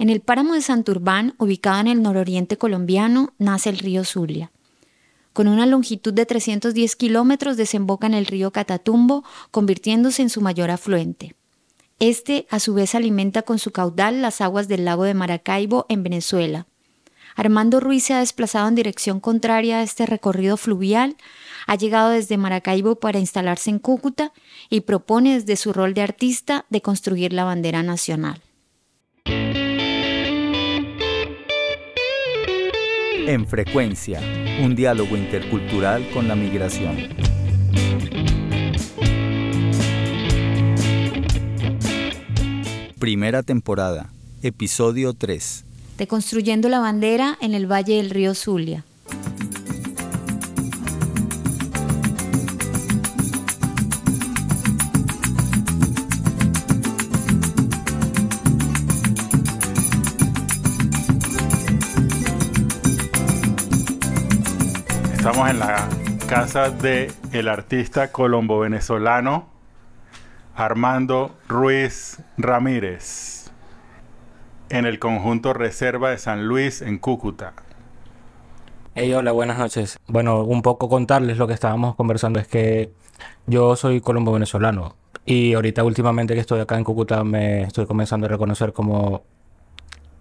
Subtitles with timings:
[0.00, 4.50] En el páramo de Santurbán, ubicado en el nororiente colombiano, nace el río Zulia.
[5.34, 10.70] Con una longitud de 310 kilómetros desemboca en el río Catatumbo, convirtiéndose en su mayor
[10.70, 11.34] afluente.
[11.98, 16.02] Este, a su vez, alimenta con su caudal las aguas del lago de Maracaibo en
[16.02, 16.66] Venezuela.
[17.36, 21.18] Armando Ruiz se ha desplazado en dirección contraria a este recorrido fluvial,
[21.66, 24.32] ha llegado desde Maracaibo para instalarse en Cúcuta
[24.70, 28.40] y propone desde su rol de artista de construir la bandera nacional.
[33.30, 34.20] En frecuencia,
[34.60, 36.96] un diálogo intercultural con la migración.
[42.98, 44.10] Primera temporada,
[44.42, 45.64] episodio 3.
[45.96, 48.84] Deconstruyendo la bandera en el valle del río Zulia.
[65.48, 65.88] En la
[66.28, 67.10] casa de
[67.50, 69.48] artista colombo-venezolano
[70.54, 73.50] Armando Ruiz Ramírez
[74.68, 77.54] en el conjunto Reserva de San Luis en Cúcuta.
[78.94, 79.98] Hey, hola, buenas noches.
[80.06, 82.92] Bueno, un poco contarles lo que estábamos conversando es que
[83.46, 84.94] yo soy colombo venezolano
[85.24, 89.24] y ahorita últimamente que estoy acá en Cúcuta me estoy comenzando a reconocer como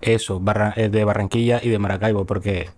[0.01, 0.41] eso,
[0.75, 2.69] eh, de Barranquilla y de Maracaibo, porque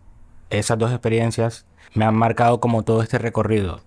[0.52, 3.82] esas dos experiencias me han marcado como todo este recorrido.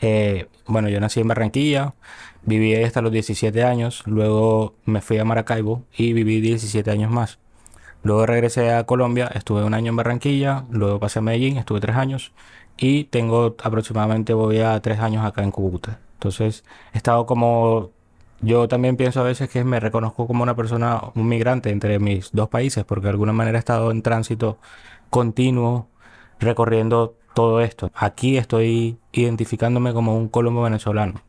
[0.00, 1.94] Eh, bueno, yo nací en Barranquilla,
[2.42, 7.10] viví ahí hasta los 17 años, luego me fui a Maracaibo y viví 17 años
[7.10, 7.38] más.
[8.02, 11.96] Luego regresé a Colombia, estuve un año en Barranquilla, luego pasé a Medellín, estuve tres
[11.96, 12.32] años
[12.76, 15.98] y tengo aproximadamente, voy a tres años acá en Cúcuta.
[16.14, 17.90] Entonces, he estado como,
[18.40, 22.30] yo también pienso a veces que me reconozco como una persona, un migrante entre mis
[22.32, 24.58] dos países, porque de alguna manera he estado en tránsito
[25.10, 25.88] continuo
[26.38, 27.90] recorriendo todo esto.
[27.94, 31.20] Aquí estoy identificándome como un colombo venezolano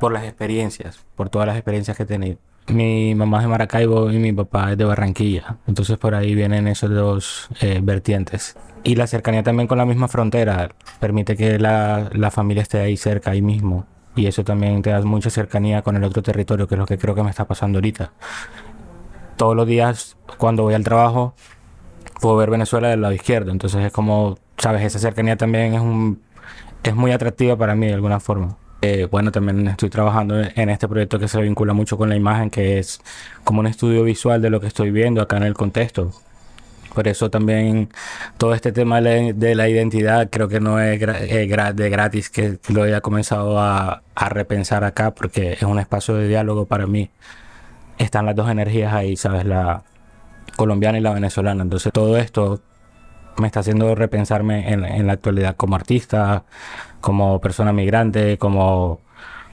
[0.00, 2.38] por las experiencias, por todas las experiencias que he tenido.
[2.66, 6.66] Mi mamá es de Maracaibo y mi papá es de Barranquilla, entonces por ahí vienen
[6.68, 8.56] esos dos eh, vertientes.
[8.82, 12.96] Y la cercanía también con la misma frontera permite que la, la familia esté ahí
[12.96, 13.86] cerca, ahí mismo.
[14.16, 16.98] Y eso también te da mucha cercanía con el otro territorio, que es lo que
[16.98, 18.12] creo que me está pasando ahorita.
[19.36, 21.34] Todos los días cuando voy al trabajo
[22.20, 26.20] puedo ver Venezuela del lado izquierdo, entonces es como, sabes, esa cercanía también es un
[26.82, 28.56] es muy atractiva para mí de alguna forma.
[28.82, 32.48] Eh, bueno, también estoy trabajando en este proyecto que se vincula mucho con la imagen,
[32.48, 33.02] que es
[33.44, 36.12] como un estudio visual de lo que estoy viendo acá en el contexto.
[36.94, 37.90] Por eso también
[38.38, 42.58] todo este tema de la- de la identidad creo que no es de gratis que
[42.68, 47.10] lo haya comenzado a, a repensar acá, porque es un espacio de diálogo para mí.
[47.98, 49.44] Están las dos energías ahí, ¿sabes?
[49.44, 49.82] La
[50.56, 51.62] colombiana y la venezolana.
[51.62, 52.60] Entonces todo esto
[53.38, 56.44] me está haciendo repensarme en, la actualidad como artista,
[57.00, 59.00] como persona migrante, como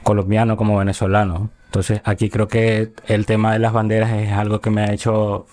[0.02, 1.50] colombiano, como venezolano.
[1.66, 5.46] Entonces aquí creo que el tema de las banderas es algo que me ha hecho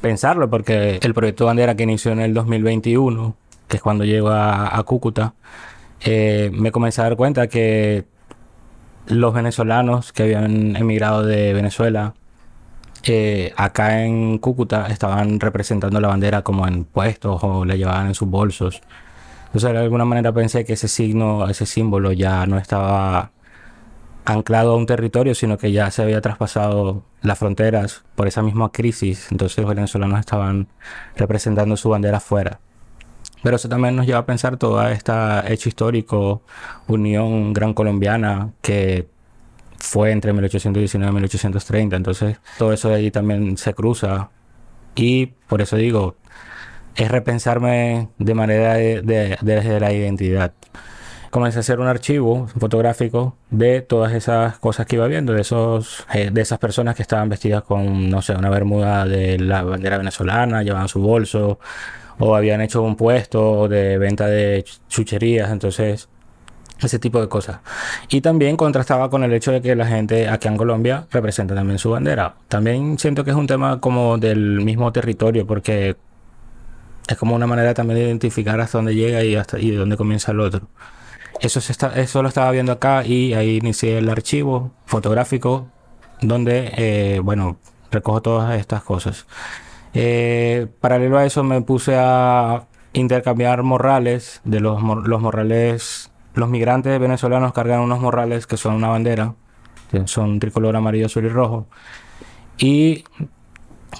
[0.00, 3.36] pensarlo, porque el proyecto bandera que inició en el 2021,
[3.68, 5.34] que es cuando llego a, a Cúcuta,
[6.02, 8.04] eh, me comencé a dar cuenta que
[9.06, 12.14] los venezolanos que habían emigrado de Venezuela
[13.04, 18.14] eh, acá en Cúcuta estaban representando la bandera como en puestos o la llevaban en
[18.14, 18.82] sus bolsos.
[19.46, 23.32] Entonces, de alguna manera pensé que ese signo, ese símbolo ya no estaba
[24.24, 28.70] anclado a un territorio, sino que ya se había traspasado las fronteras por esa misma
[28.70, 29.28] crisis.
[29.30, 30.68] Entonces, los venezolanos estaban
[31.16, 32.60] representando su bandera afuera.
[33.42, 35.12] Pero eso también nos lleva a pensar todo este
[35.46, 36.42] hecho histórico,
[36.86, 39.08] unión gran colombiana, que
[39.80, 41.96] fue entre 1819 y 1830.
[41.96, 44.30] Entonces, todo eso de ahí también se cruza.
[44.94, 46.16] Y por eso digo,
[46.96, 50.52] es repensarme de manera de, de- desde la identidad.
[51.30, 56.04] Comencé a hacer un archivo fotográfico de todas esas cosas que iba viendo, de esos,
[56.12, 59.96] eh, de esas personas que estaban vestidas con, no sé, una bermuda de la bandera
[59.98, 61.60] venezolana, llevaban su bolso,
[62.18, 66.08] o habían hecho un puesto de venta de chucherías, entonces
[66.82, 67.60] ese tipo de cosas.
[68.08, 71.78] Y también contrastaba con el hecho de que la gente aquí en Colombia representa también
[71.78, 72.34] su bandera.
[72.48, 75.96] También siento que es un tema como del mismo territorio, porque
[77.08, 79.96] es como una manera también de identificar hasta dónde llega y hasta y de dónde
[79.96, 80.68] comienza el otro.
[81.40, 85.68] Eso, se está, eso lo estaba viendo acá y ahí inicié el archivo fotográfico
[86.20, 87.56] donde, eh, bueno,
[87.90, 89.26] recojo todas estas cosas.
[89.94, 96.09] Eh, paralelo a eso me puse a intercambiar morrales de los, los morrales.
[96.40, 99.34] Los migrantes venezolanos cargan unos morrales que son una bandera,
[99.90, 101.66] que son tricolor amarillo, azul y rojo.
[102.56, 103.04] Y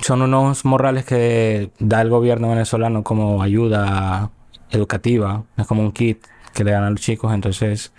[0.01, 4.31] son unos morrales que da el gobierno venezolano como ayuda
[4.71, 5.45] educativa.
[5.59, 7.35] Es como un kit que le dan a los chicos.
[7.35, 7.93] Entonces,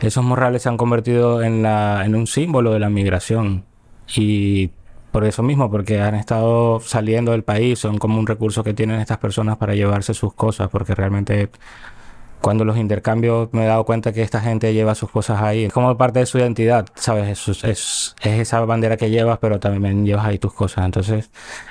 [0.00, 3.66] esos morrales se han convertido en, la, en un símbolo de la migración.
[4.16, 4.72] Y
[5.12, 8.98] por eso mismo, porque han estado saliendo del país, son como un recurso que tienen
[8.98, 11.50] estas personas para llevarse sus cosas, porque realmente
[12.40, 15.72] cuando los intercambios me he dado cuenta que esta gente lleva sus cosas ahí, es
[15.72, 17.48] como parte de su identidad, ¿sabes?
[17.48, 20.84] Es, es, es esa bandera que llevas, pero también llevas ahí tus cosas.
[20.84, 21.30] Entonces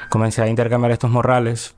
[0.10, 1.76] comencé a intercambiar estos morrales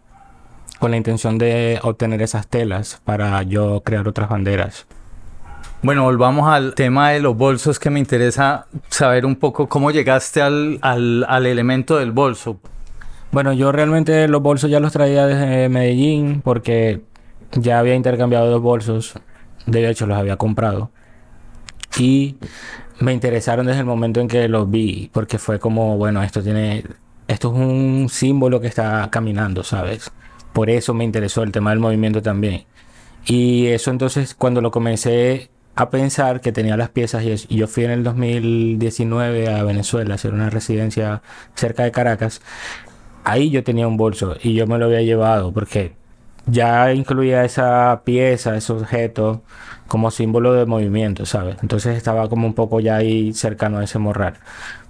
[0.80, 4.86] con la intención de obtener esas telas para yo crear otras banderas.
[5.84, 10.42] Bueno, volvamos al tema de los bolsos que me interesa saber un poco cómo llegaste
[10.42, 12.60] al, al, al elemento del bolso.
[13.32, 17.02] Bueno, yo realmente los bolsos ya los traía desde Medellín porque
[17.54, 19.14] ya había intercambiado dos bolsos.
[19.66, 20.92] De hecho, los había comprado.
[21.98, 22.38] Y
[23.00, 26.84] me interesaron desde el momento en que los vi, porque fue como, bueno, esto tiene,
[27.28, 30.12] esto es un símbolo que está caminando, ¿sabes?
[30.54, 32.66] Por eso me interesó el tema del movimiento también.
[33.26, 37.84] Y eso entonces, cuando lo comencé a pensar que tenía las piezas, y, yo fui
[37.84, 41.22] en el 2019 a Venezuela a hacer una residencia
[41.56, 42.42] cerca de Caracas,
[43.24, 45.97] ahí yo tenía un bolso y yo me lo había llevado porque
[46.48, 49.44] ya incluía esa pieza, ese objeto
[49.88, 51.58] como símbolo de movimiento, ¿sabes?
[51.62, 54.36] Entonces estaba como un poco ya ahí cercano a ese morral.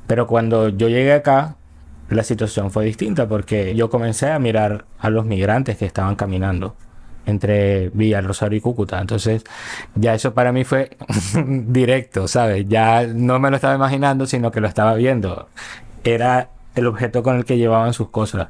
[0.07, 1.55] Pero cuando yo llegué acá,
[2.09, 6.75] la situación fue distinta porque yo comencé a mirar a los migrantes que estaban caminando
[7.25, 8.99] entre Villa Rosario y Cúcuta.
[9.01, 9.43] Entonces,
[9.95, 10.97] ya eso para mí fue
[11.35, 12.65] directo, ¿sabes?
[12.69, 15.49] Ya no me lo estaba imaginando, sino que lo estaba viendo.
[16.03, 18.47] Era el objeto con el que llevaban sus cosas.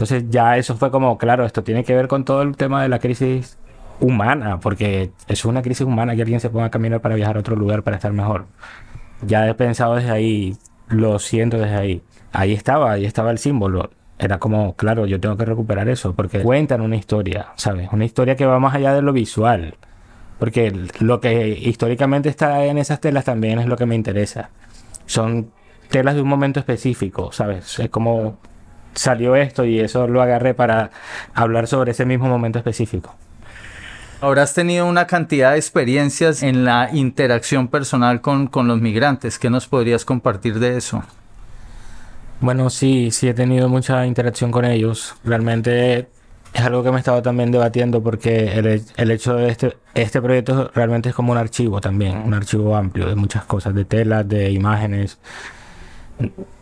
[0.00, 2.88] Entonces, ya eso fue como, claro, esto tiene que ver con todo el tema de
[2.88, 3.58] la crisis
[4.00, 7.40] humana, porque es una crisis humana que alguien se ponga a caminar para viajar a
[7.40, 8.46] otro lugar para estar mejor.
[9.20, 10.56] Ya he pensado desde ahí,
[10.88, 12.02] lo siento desde ahí.
[12.32, 13.90] Ahí estaba, ahí estaba el símbolo.
[14.18, 17.90] Era como, claro, yo tengo que recuperar eso, porque cuentan una historia, ¿sabes?
[17.92, 19.74] Una historia que va más allá de lo visual.
[20.38, 24.48] Porque lo que históricamente está en esas telas también es lo que me interesa.
[25.04, 25.50] Son
[25.90, 27.78] telas de un momento específico, ¿sabes?
[27.78, 28.38] Es como
[28.94, 30.90] salió esto y eso lo agarré para
[31.34, 33.14] hablar sobre ese mismo momento específico.
[34.20, 39.38] Ahora has tenido una cantidad de experiencias en la interacción personal con, con los migrantes.
[39.38, 41.02] ¿Qué nos podrías compartir de eso?
[42.40, 45.14] Bueno, sí, sí he tenido mucha interacción con ellos.
[45.24, 46.08] Realmente
[46.52, 50.20] es algo que me estaba también debatiendo porque el, he- el hecho de este, este
[50.20, 54.28] proyecto realmente es como un archivo también, un archivo amplio de muchas cosas, de telas,
[54.28, 55.18] de imágenes,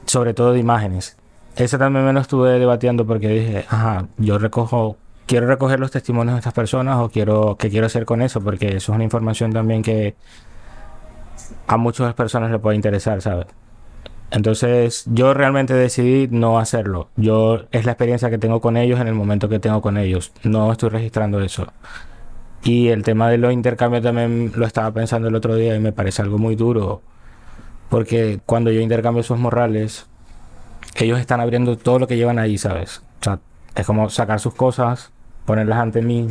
[0.06, 1.16] sobre todo de imágenes.
[1.58, 4.96] Eso también me lo estuve debatiendo porque dije, ajá, yo recojo,
[5.26, 8.40] quiero recoger los testimonios de estas personas o quiero, ¿qué quiero hacer con eso?
[8.40, 10.14] Porque eso es una información también que
[11.66, 13.46] a muchas personas le puede interesar, ¿sabes?
[14.30, 17.08] Entonces yo realmente decidí no hacerlo.
[17.16, 20.32] Yo es la experiencia que tengo con ellos en el momento que tengo con ellos.
[20.44, 21.72] No estoy registrando eso.
[22.62, 25.92] Y el tema de los intercambios también lo estaba pensando el otro día y me
[25.92, 27.02] parece algo muy duro.
[27.88, 30.06] Porque cuando yo intercambio esos morrales,
[31.04, 33.02] ellos están abriendo todo lo que llevan ahí, ¿sabes?
[33.20, 33.38] O sea,
[33.74, 35.12] es como sacar sus cosas,
[35.44, 36.28] ponerlas ante mí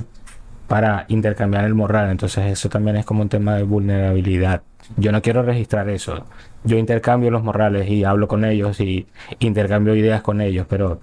[0.67, 2.09] para intercambiar el morral.
[2.11, 4.61] Entonces eso también es como un tema de vulnerabilidad.
[4.97, 6.25] Yo no quiero registrar eso.
[6.63, 9.07] Yo intercambio los morrales y hablo con ellos y
[9.39, 10.99] intercambio ideas con ellos, pero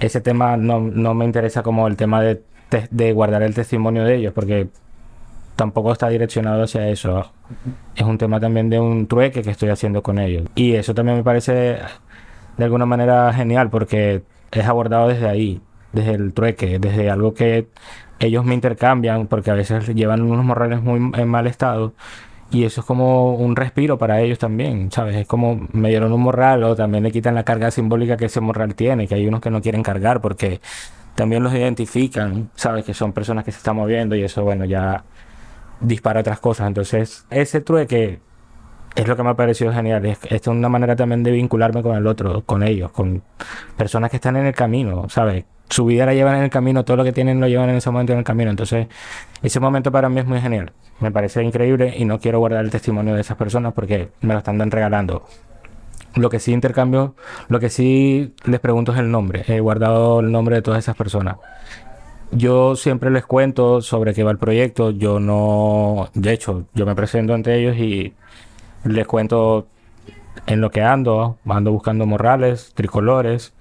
[0.00, 2.42] ese tema no, no me interesa como el tema de,
[2.90, 4.68] de guardar el testimonio de ellos, porque
[5.56, 7.32] tampoco está direccionado hacia eso.
[7.96, 10.44] Es un tema también de un trueque que estoy haciendo con ellos.
[10.54, 11.78] Y eso también me parece
[12.58, 15.62] de alguna manera genial, porque es abordado desde ahí,
[15.92, 17.68] desde el trueque, desde algo que
[18.18, 21.94] ellos me intercambian, porque a veces llevan unos morrales muy en mal estado.
[22.50, 25.16] Y eso es como un respiro para ellos también, ¿sabes?
[25.16, 28.40] Es como me dieron un morral o también le quitan la carga simbólica que ese
[28.40, 30.60] morral tiene, que hay unos que no quieren cargar porque
[31.14, 32.84] también los identifican, ¿sabes?
[32.84, 35.04] Que son personas que se están moviendo y eso, bueno, ya
[35.80, 36.68] dispara otras cosas.
[36.68, 38.20] Entonces, ese trueque
[38.98, 40.04] es lo que me ha parecido genial.
[40.06, 43.22] Es, es una manera también de vincularme con el otro, con ellos, con
[43.76, 45.44] personas que están en el camino, ¿sabes?
[45.70, 47.90] Su vida la llevan en el camino, todo lo que tienen lo llevan en ese
[47.90, 48.50] momento en el camino.
[48.50, 48.88] Entonces,
[49.42, 50.72] ese momento para mí es muy genial.
[50.98, 54.38] Me parece increíble y no quiero guardar el testimonio de esas personas porque me lo
[54.38, 55.24] están regalando.
[56.16, 57.14] Lo que sí intercambio,
[57.48, 59.44] lo que sí les pregunto es el nombre.
[59.46, 61.36] He guardado el nombre de todas esas personas.
[62.32, 64.90] Yo siempre les cuento sobre qué va el proyecto.
[64.90, 68.14] Yo no, de hecho, yo me presento ante ellos y
[68.88, 69.66] les cuento
[70.46, 71.38] en lo que ando.
[71.46, 73.52] Ando buscando morrales, tricolores,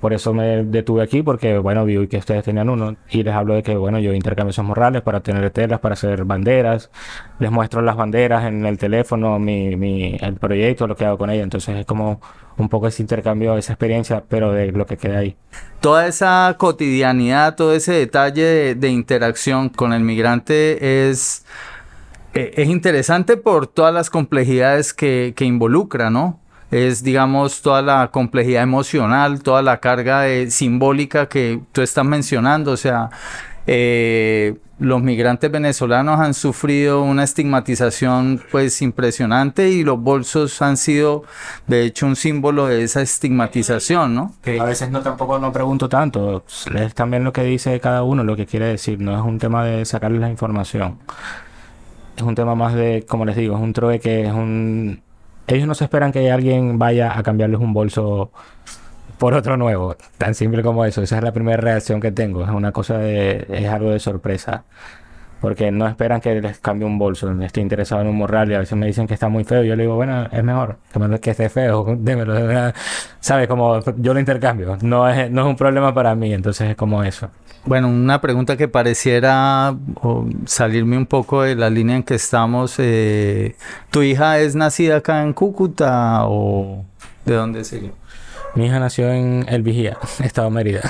[0.00, 3.54] por eso me detuve aquí, porque bueno, vi que ustedes tenían uno y les hablo
[3.54, 6.90] de que bueno, yo intercambio esos morrales para tener telas, para hacer banderas,
[7.38, 11.28] les muestro las banderas en el teléfono, mi, mi, el proyecto, lo que hago con
[11.28, 12.18] ella, entonces es como
[12.56, 15.36] un poco ese intercambio, esa experiencia, pero de lo que queda ahí.
[15.80, 21.44] Toda esa cotidianidad, todo ese detalle de, de interacción con el migrante es,
[22.34, 26.40] eh, es interesante por todas las complejidades que, que involucra, ¿no?
[26.70, 32.72] es, digamos, toda la complejidad emocional, toda la carga simbólica que tú estás mencionando.
[32.72, 33.10] O sea,
[33.66, 41.24] eh, los migrantes venezolanos han sufrido una estigmatización pues impresionante y los bolsos han sido
[41.66, 44.34] de hecho un símbolo de esa estigmatización, ¿no?
[44.58, 46.44] A veces no tampoco no pregunto tanto,
[46.74, 49.64] es también lo que dice cada uno, lo que quiere decir, no es un tema
[49.64, 50.98] de sacarles la información.
[52.20, 55.02] Es un tema más de, como les digo, es un que es un
[55.54, 58.30] ellos no se esperan que alguien vaya a cambiarles un bolso
[59.18, 59.96] por otro nuevo.
[60.16, 61.02] Tan simple como eso.
[61.02, 62.44] Esa es la primera reacción que tengo.
[62.44, 64.64] Es una cosa de, es algo de sorpresa.
[65.40, 67.30] Porque no esperan que les cambie un bolso.
[67.42, 69.62] Estoy interesado en un morral y a veces me dicen que está muy feo.
[69.62, 71.96] Yo le digo, bueno, es mejor que, que esté feo.
[71.98, 72.72] Démelo.
[73.20, 73.48] ¿Sabes?
[73.48, 74.76] Como yo lo intercambio.
[74.82, 76.32] No es, no es un problema para mí.
[76.34, 77.30] Entonces es como eso.
[77.64, 79.76] Bueno, una pregunta que pareciera
[80.46, 82.74] salirme un poco de la línea en que estamos.
[82.78, 83.56] Eh,
[83.90, 86.84] ¿Tu hija es nacida acá en Cúcuta o
[87.26, 87.90] de dónde sería?
[88.54, 90.80] Mi hija nació en El Vigía, Estado Mérida.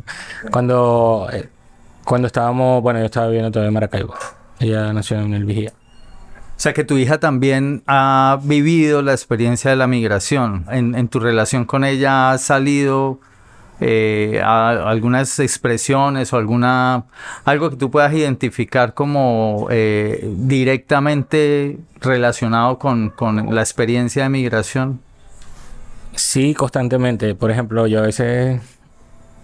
[0.52, 1.48] cuando, eh,
[2.04, 4.14] cuando estábamos, bueno, yo estaba viviendo todavía en Maracaibo.
[4.58, 5.72] Ella nació en El Vigía.
[5.72, 10.66] O sea que tu hija también ha vivido la experiencia de la migración.
[10.70, 13.20] En, en tu relación con ella ha salido
[13.82, 17.04] eh, algunas expresiones o alguna
[17.46, 25.00] algo que tú puedas identificar como eh, directamente relacionado con, con, la experiencia de migración?
[26.14, 27.34] Sí, constantemente.
[27.34, 28.60] Por ejemplo, yo a veces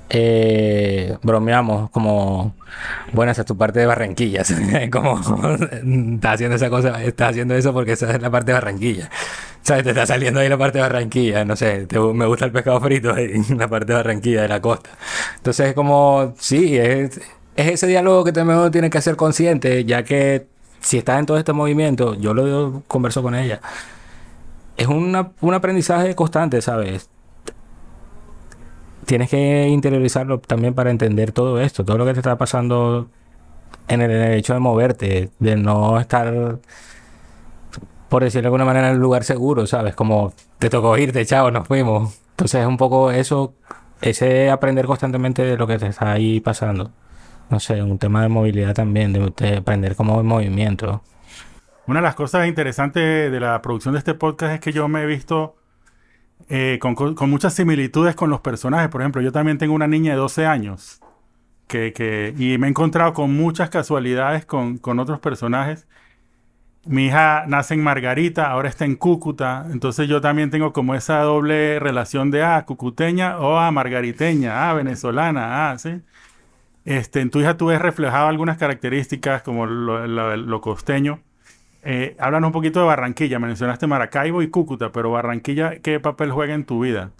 [0.09, 2.55] eh, bromeamos como,
[3.13, 4.43] bueno, esa es tu parte de Barranquilla,
[4.93, 9.11] como estás haciendo esa cosa, estás haciendo eso porque esa es la parte de Barranquilla.
[9.63, 9.83] ¿Sabes?
[9.83, 13.17] Te está saliendo ahí la parte de Barranquilla, no sé, me gusta el pescado frito
[13.17, 14.91] en la parte de Barranquilla, de la costa.
[15.37, 17.21] Entonces es como, sí, es,
[17.57, 20.47] es ese diálogo que también tiene que ser consciente, ya que
[20.81, 23.61] si estás en todo este movimiento, yo lo converso con ella,
[24.77, 27.09] es una, un aprendizaje constante, ¿sabes?
[29.07, 33.09] Tienes que interiorizarlo también para entender todo esto, todo lo que te está pasando
[33.89, 36.59] en el, en hecho de moverte, de no estar
[38.09, 39.95] por decirlo de alguna manera, en un lugar seguro, ¿sabes?
[39.95, 42.19] Como te tocó irte, chao, nos fuimos.
[42.31, 43.55] Entonces es un poco eso,
[44.01, 46.93] ese aprender constantemente de lo que te está ahí pasando.
[47.51, 51.03] No sé, un tema de movilidad también, de, aprender cómo el movimiento.
[51.87, 55.03] Una de las cosas interesantes de la producción de este podcast es que yo me
[55.03, 55.57] he visto
[56.49, 58.89] eh, con, muchas similitudes con los personajes.
[58.89, 61.01] Por ejemplo, yo también tengo una niña de 12 años
[61.67, 65.87] que, que, y me he encontrado con muchas casualidades con, con otros personajes
[66.87, 71.21] mi hija nace en Margarita, ahora está en Cúcuta, entonces yo también tengo como esa
[71.21, 76.01] doble relación de, ah, cucuteña o ah, margariteña, ah, venezolana, ah, sí.
[76.85, 81.21] Este, en tu hija tú ves reflejado algunas características como lo, costeño.
[81.89, 86.53] Eh, háblanos un poquito de Barranquilla, mencionaste Maracaibo y Cúcuta, pero Barranquilla, ¿qué papel juega
[86.53, 87.13] en tu vida?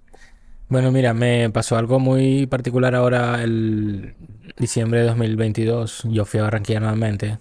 [0.69, 4.15] Bueno, mira, me pasó algo muy particular ahora el
[4.57, 6.09] diciembre de 2022.
[6.11, 7.39] Yo fui a Barranquilla nuevamente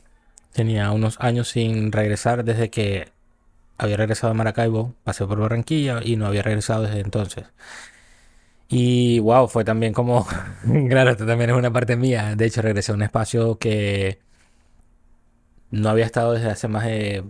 [0.53, 3.09] Tenía unos años sin regresar desde que
[3.77, 7.45] había regresado a Maracaibo, pasé por Barranquilla y no había regresado desde entonces.
[8.67, 10.27] Y wow, fue también como,
[10.89, 12.35] claro, esto también es una parte mía.
[12.35, 14.19] De hecho, regresé a un espacio que
[15.71, 17.23] no había estado desde hace más de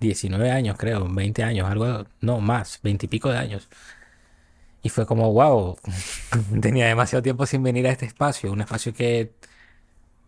[0.00, 3.68] 19 años, creo, 20 años, algo, no más, 20 y pico de años.
[4.82, 5.78] Y fue como, wow,
[6.60, 9.32] tenía demasiado tiempo sin venir a este espacio, un espacio que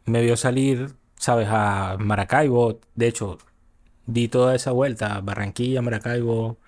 [0.06, 2.80] me vio salir sabes, a Maracaibo.
[2.94, 3.38] De hecho,
[4.06, 6.58] di toda esa vuelta, Barranquilla, Maracaibo,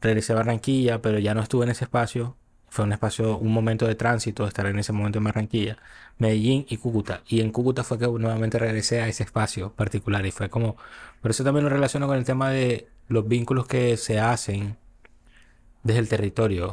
[0.00, 2.36] regresé a Barranquilla, pero ya no estuve en ese espacio.
[2.70, 5.78] Fue un espacio, un momento de tránsito, estar en ese momento en Barranquilla,
[6.18, 7.22] Medellín y Cúcuta.
[7.28, 10.76] Y en Cúcuta fue que nuevamente regresé a ese espacio particular y fue como,
[11.20, 14.76] por eso también lo relaciono con el tema de los vínculos que se hacen
[15.82, 16.72] desde el territorio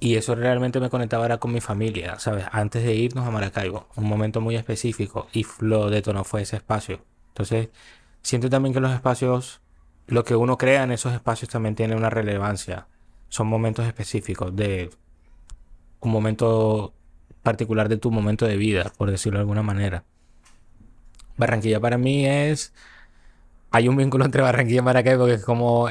[0.00, 2.46] y eso realmente me conectaba era con mi familia, ¿sabes?
[2.52, 7.00] Antes de irnos a Maracaibo, un momento muy específico y lo detonó fue ese espacio.
[7.28, 7.68] Entonces,
[8.22, 9.60] siento también que los espacios,
[10.06, 12.86] lo que uno crea en esos espacios también tiene una relevancia.
[13.28, 14.90] Son momentos específicos de
[16.00, 16.94] un momento
[17.42, 20.04] particular de tu momento de vida, por decirlo de alguna manera.
[21.36, 22.72] Barranquilla para mí es...
[23.70, 25.88] Hay un vínculo entre Barranquilla y Maracaibo que es como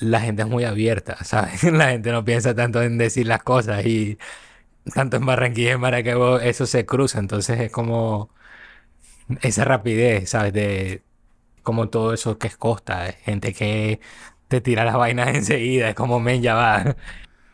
[0.00, 1.62] la gente es muy abierta, ¿sabes?
[1.64, 4.18] La gente no piensa tanto en decir las cosas y
[4.94, 8.30] tanto en Barranquilla y en Maracaibo eso se cruza, entonces es como
[9.42, 10.52] esa rapidez, ¿sabes?
[10.52, 11.02] De
[11.62, 14.00] como todo eso que es costa, gente que
[14.50, 16.96] te tira las vainas enseguida, es como men, ya va.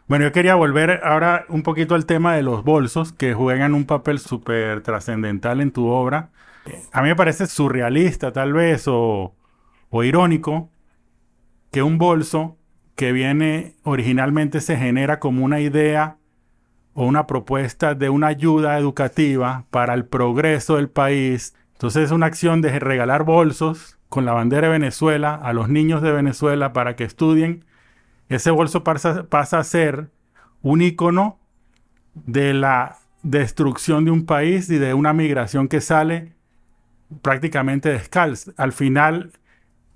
[0.09, 3.85] Bueno, yo quería volver ahora un poquito al tema de los bolsos que juegan un
[3.85, 6.31] papel súper trascendental en tu obra.
[6.93, 9.35] A mí me parece surrealista tal vez o,
[9.93, 10.71] irónico
[11.71, 12.57] que un bolso
[12.95, 16.17] que viene originalmente se genera como una idea
[16.95, 21.55] o una propuesta de una ayuda educativa para el progreso del país.
[21.73, 26.03] Entonces es una acción de regalar bolsos con la bandera de Venezuela a los niños
[26.03, 27.65] de Venezuela para que estudien.
[28.29, 30.11] Ese bolso pasa, a ser
[30.63, 31.39] un icono
[32.15, 36.33] de la destrucción de un país y de una migración que sale
[37.23, 38.53] prácticamente descalza.
[38.57, 39.33] Al final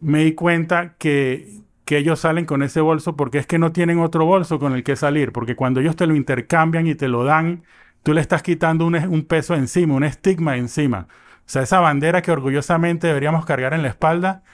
[0.00, 3.98] me di cuenta que que ellos salen con ese bolso porque es que no tienen
[3.98, 7.24] otro bolso con el que salir, porque cuando ellos te lo intercambian y te lo
[7.24, 7.64] dan,
[8.04, 11.08] tú le estás quitando un, peso encima, un estigma encima.
[11.50, 14.44] O sea, esa bandera que orgullosamente deberíamos cargar en la espalda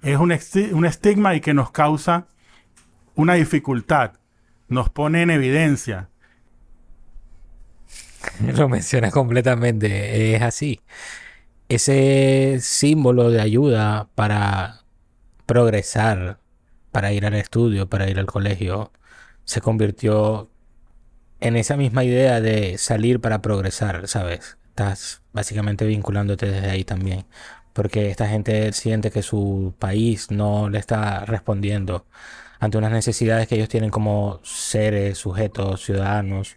[0.00, 0.34] es un,
[0.72, 2.28] un estigma y que nos causa
[3.14, 4.12] una dificultad,
[4.66, 6.08] nos pone en evidencia.
[8.56, 10.80] Lo mencionas completamente, es así.
[11.68, 14.80] Ese símbolo de ayuda para
[15.44, 16.38] progresar,
[16.90, 18.92] para ir al estudio, para ir al colegio,
[19.44, 20.48] se convirtió
[21.38, 24.56] en esa misma idea de salir para progresar, ¿sabes?
[24.76, 27.24] Estás básicamente vinculándote desde ahí también,
[27.72, 32.04] porque esta gente siente que su país no le está respondiendo
[32.60, 36.56] ante unas necesidades que ellos tienen como seres, sujetos, ciudadanos.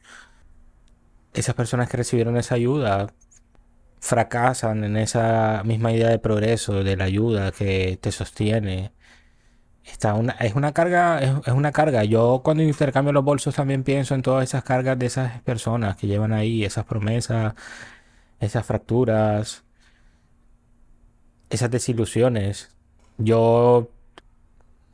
[1.33, 3.13] Esas personas que recibieron esa ayuda
[4.01, 8.91] fracasan en esa misma idea de progreso, de la ayuda que te sostiene,
[10.15, 12.03] una, es una carga, es, una carga.
[12.03, 16.08] Yo cuando intercambio los bolsos también pienso en todas esas cargas de esas personas que
[16.08, 17.53] llevan ahí, esas promesas,
[18.39, 19.63] esas fracturas,
[21.49, 22.69] esas desilusiones.
[23.17, 23.89] Yo,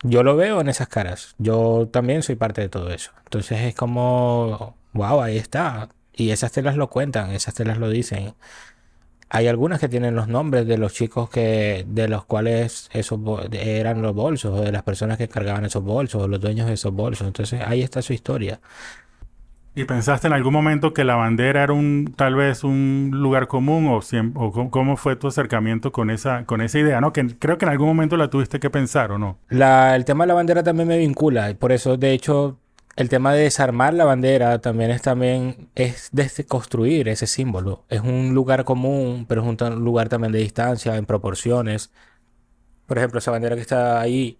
[0.04, 1.36] yo lo veo en esas caras.
[1.38, 3.12] Yo también soy parte de todo eso.
[3.24, 5.90] Entonces es como, wow, ahí está.
[6.14, 8.34] Y esas telas lo cuentan, esas telas lo dicen.
[9.30, 13.20] Hay algunas que tienen los nombres de los chicos que, de los cuales esos
[13.52, 16.74] eran los bolsos, o de las personas que cargaban esos bolsos, o los dueños de
[16.74, 17.28] esos bolsos.
[17.28, 18.62] Entonces ahí está su historia.
[19.78, 23.88] ¿Y pensaste en algún momento que la bandera era un tal vez un lugar común
[23.88, 24.00] o,
[24.36, 27.12] o cómo fue tu acercamiento con esa con esa idea, no?
[27.12, 29.38] Que creo que en algún momento la tuviste que pensar o no.
[29.50, 32.58] La, el tema de la bandera también me vincula, por eso de hecho
[32.96, 36.12] el tema de desarmar la bandera también es también es
[36.48, 37.84] construir ese símbolo.
[37.90, 41.92] Es un lugar común, pero es un lugar también de distancia, en proporciones.
[42.86, 44.38] Por ejemplo, esa bandera que está ahí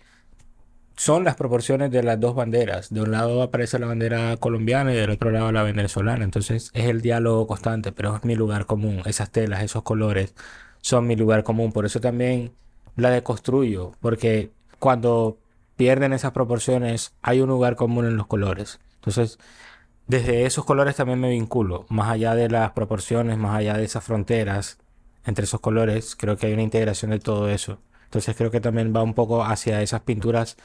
[0.96, 2.94] son las proporciones de las dos banderas.
[2.94, 6.24] De un lado aparece la bandera colombiana y del otro lado la venezolana.
[6.24, 9.02] Entonces es el diálogo constante, pero es mi lugar común.
[9.06, 10.34] Esas telas, esos colores
[10.82, 11.72] son mi lugar común.
[11.72, 12.54] Por eso también
[12.96, 15.38] la deconstruyo, porque cuando
[15.76, 18.80] pierden esas proporciones, hay un lugar común en los colores.
[18.96, 19.38] Entonces,
[20.08, 24.04] desde esos colores también me vinculo, más allá de las proporciones, más allá de esas
[24.04, 24.78] fronteras
[25.26, 27.80] entre esos colores, creo que hay una integración de todo eso.
[28.06, 30.58] Entonces creo que también va un poco hacia esas pinturas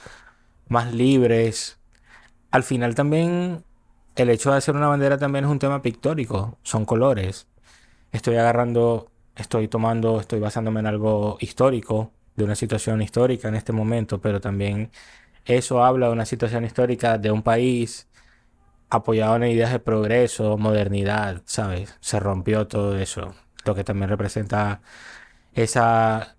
[0.68, 1.78] más libres.
[2.50, 3.64] Al final también
[4.16, 7.48] el hecho de hacer una bandera también es un tema pictórico, son colores.
[8.12, 13.72] Estoy agarrando, estoy tomando, estoy basándome en algo histórico, de una situación histórica en este
[13.72, 14.90] momento, pero también
[15.44, 18.08] eso habla de una situación histórica de un país
[18.90, 21.96] apoyado en ideas de progreso, modernidad, ¿sabes?
[22.00, 24.82] Se rompió todo eso, lo que también representa
[25.54, 26.36] esa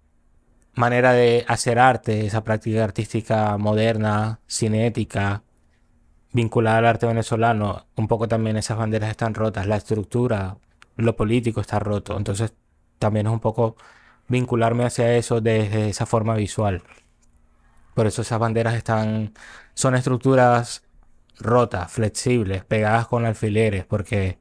[0.74, 5.44] manera de hacer arte, esa práctica artística moderna, cinética,
[6.34, 10.58] vinculada al arte venezolano, un poco también esas banderas están rotas, la estructura,
[10.96, 12.54] lo político está roto, entonces
[13.00, 13.76] también es un poco
[14.28, 16.84] vincularme hacia eso desde esa forma visual.
[17.94, 19.34] Por eso esas banderas están,
[19.74, 20.84] son estructuras
[21.40, 24.40] rotas, flexibles, pegadas con alfileres, porque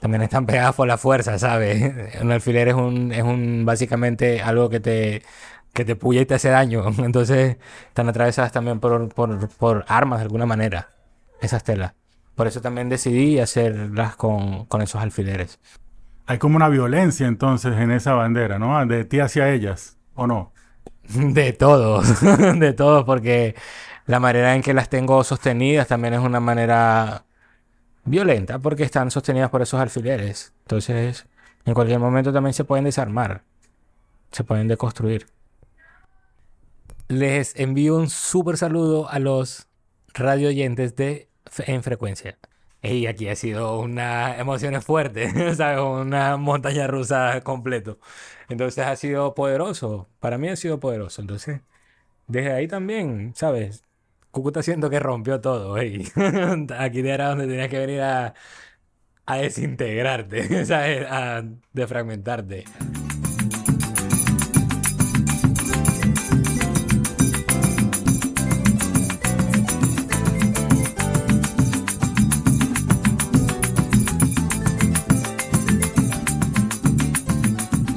[0.00, 2.20] también están pegadas por la fuerza, ¿sabes?
[2.22, 5.22] Un alfiler es un, es un básicamente algo que te,
[5.72, 6.84] que te puya y te hace daño.
[6.98, 7.56] Entonces
[7.88, 10.88] están atravesadas también por, por, por armas de alguna manera,
[11.40, 11.94] esas telas.
[12.34, 15.58] Por eso también decidí hacerlas con, con esos alfileres.
[16.26, 18.84] Hay como una violencia entonces en esa bandera, ¿no?
[18.86, 20.52] De ti hacia ellas, ¿o no?
[21.08, 23.54] De todos, de todos, porque
[24.04, 27.24] la manera en que las tengo sostenidas también es una manera
[28.04, 30.52] violenta, porque están sostenidas por esos alfileres.
[30.62, 31.26] Entonces,
[31.64, 33.42] en cualquier momento también se pueden desarmar,
[34.32, 35.26] se pueden deconstruir.
[37.08, 39.68] les envío un súper saludo a los
[40.14, 41.28] radio oyentes de
[41.66, 42.38] En Frecuencia.
[42.82, 45.80] Y aquí ha sido una emoción fuerte, ¿sabes?
[45.80, 47.98] Una montaña rusa completo.
[48.48, 50.08] Entonces ha sido poderoso.
[50.20, 51.20] Para mí ha sido poderoso.
[51.20, 51.60] Entonces,
[52.28, 53.84] desde ahí también, ¿sabes?
[54.38, 55.76] Cúcuta siento que rompió todo.
[55.78, 56.04] ¿eh?
[56.78, 58.34] Aquí era donde tenías que venir a,
[59.26, 61.04] a desintegrarte, ¿sabes?
[61.10, 62.64] A defragmentarte.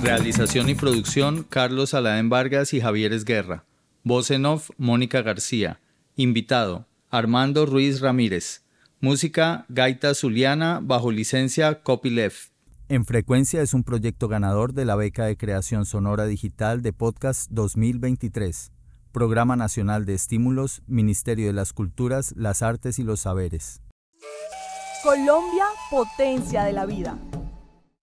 [0.02, 3.64] Realización y producción Carlos Alaén Vargas y Javier Esguerra.
[4.04, 5.80] Voz en off Mónica García.
[6.16, 8.64] Invitado Armando Ruiz Ramírez.
[9.00, 12.52] Música Gaita Zuliana bajo licencia Copyleft.
[12.90, 17.50] En Frecuencia es un proyecto ganador de la beca de creación sonora digital de Podcast
[17.52, 18.72] 2023.
[19.14, 23.82] Programa Nacional de Estímulos, Ministerio de las Culturas, las Artes y los Saberes.
[25.04, 27.18] Colombia, potencia de la vida.